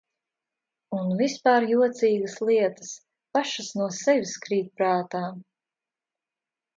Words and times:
Un 0.99 1.09
vispār 1.17 1.65
jocīgas 1.71 2.37
lietas 2.49 2.89
pašas 3.37 3.69
no 3.81 3.91
sevis 4.01 4.33
krīt 4.47 4.73
prātā. 4.81 5.23